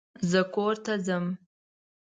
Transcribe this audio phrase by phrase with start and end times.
[0.29, 1.25] زه کورته ځم